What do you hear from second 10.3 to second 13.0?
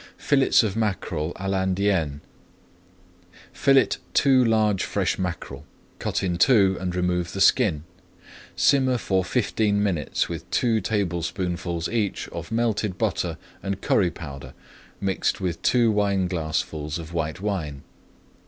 two tablespoonfuls each of melted